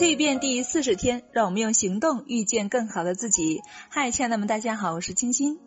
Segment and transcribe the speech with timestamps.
[0.00, 3.60] 蜕变第四十天，让我们用行动遇见更好的自己。
[3.90, 5.58] 嗨，亲爱的们，大家好，我是青青。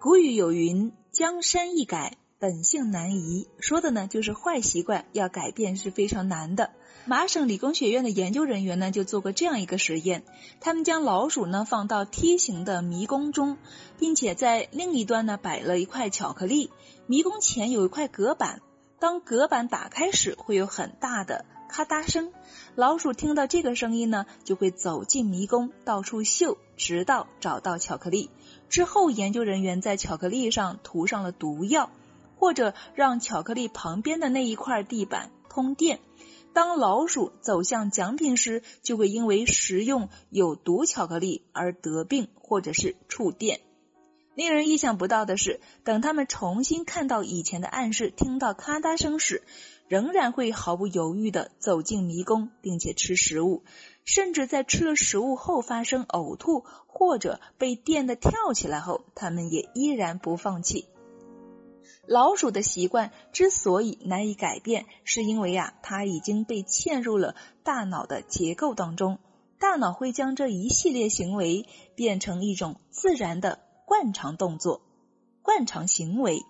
[0.00, 6.72] 古语有云：“江山易改，本性难移。”说的呢，就是坏习惯要改变是非常难的。
[7.04, 10.24] 麻省理工学院的研究人员呢，就做过这样一个实验，
[10.60, 13.58] 他们将老鼠呢放到梯形的迷宫中，
[13.96, 16.72] 并且在另一端呢摆了一块巧克力，
[17.06, 18.60] 迷宫前有一块隔板，
[18.98, 21.44] 当隔板打开时，会有很大的。
[21.68, 22.32] 咔嗒声，
[22.74, 28.30] 老鼠听到这个声音呢，就会走进迷宫，到处嗅，直到找到巧克力。
[28.68, 31.90] 之后，研究人员在巧克力上涂上了毒药，
[32.38, 36.00] 或者让巧克力旁边的那一块地板通电。
[36.52, 43.60] 当老鼠走向奖品时，就会因为食用有毒巧克力而得病，或者是触电。
[44.36, 49.42] 令人意想不到的是，等他们重新看到以前的暗示，听到咔嗒声时，
[49.88, 53.64] 仍然会毫不犹豫地走进迷宫，并且吃食物，
[54.04, 60.86] 甚至在吃了食物后发生呕吐或者被电的跳起来后，他们也依然不放弃。
[62.06, 69.18] 老鼠的习惯之所以难以改变，是因为啊，它已经被嵌入了大脑的结构当中，
[69.58, 73.60] 大脑会将这一系列行为变成一种自然的。
[73.86, 74.82] 惯常动作、
[75.42, 76.42] 惯常行为，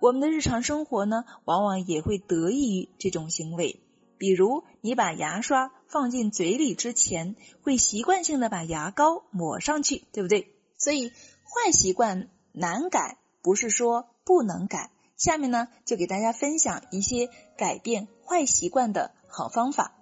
[0.00, 3.80] 我们的日常生活呢，往往也会得益于这种行为。
[4.16, 10.54] 比如，你把牙刷放进嘴里之前，会习惯性的把牙膏抹上去，对不对？
[10.78, 14.90] 所以，坏习惯难改，不是说不能改。
[15.18, 19.92] 下面呢，就给大家分享一些改变坏习惯的好方法。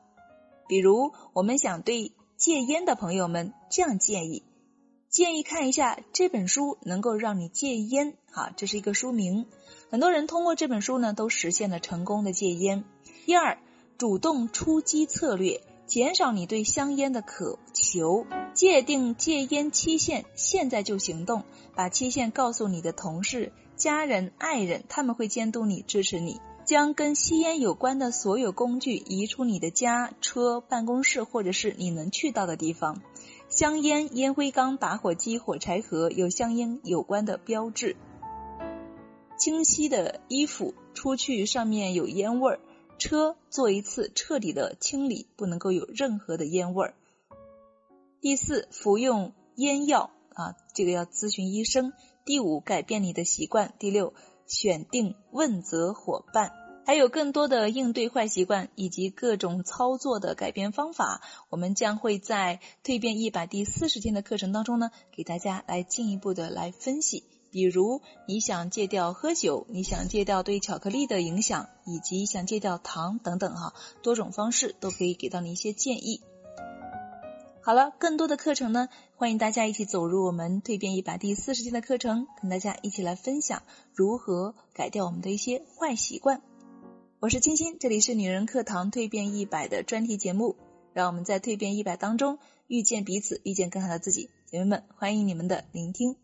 [0.69, 4.45] 比如，我们想对戒烟的朋友们这样建议。
[5.11, 8.15] 建议看一下这本书，能够让你戒烟。
[8.31, 9.47] 哈，这是一个书名。
[9.91, 12.85] 很多人通过这本书呢，都实现了成功的戒烟。
[13.25, 13.59] 第二，
[13.97, 21.45] 主动出击策略，减少你对香烟的渴求，界定戒烟期限，现在就行动，
[21.75, 26.39] 把期限告诉你的同事、家人、爱人，他们会监督你、支持你。
[26.67, 33.01] 将跟吸烟有关的所有工具移出你的家、车、办公室，或者是你能去到的地方。
[33.59, 37.97] 香烟、烟灰缸、打火机、火柴盒有香烟有关的标志。
[39.37, 42.61] 清晰的衣服出去上面有烟味儿。
[42.99, 46.95] 车做一次彻底的清理，不能够有任何的烟味儿。
[48.21, 51.93] 第四，服用烟药啊，这个要咨询医生。
[52.25, 53.75] 第五，改变你的习惯。
[53.81, 54.15] 第六。
[54.47, 56.53] 选定问责伙伴，
[56.89, 67.25] 还有更多的应对坏习惯以及各种操作的改变方法，我们将会在蜕变一百第四十天的课程当中呢，给大家来进一步的来分析。
[67.51, 76.23] 比如你想戒掉喝酒，你想戒掉对巧克力的影响，以及想戒掉糖等等哈，多种方式都可以给到你一些建议。
[77.61, 83.63] 好了，更多的课程呢，欢迎大家一起走入我们蜕变一百第四十天的课程，跟大家一起来分享
[83.93, 86.41] 如何改掉我们的一些坏习惯。
[87.21, 90.55] 我是青青，这里是女人课堂蜕变一百的专题节目，
[90.93, 94.31] 让我们在蜕变一百当中遇见彼此，遇见更好的自己。
[94.47, 96.15] 姐妹们，欢迎你们的聆听。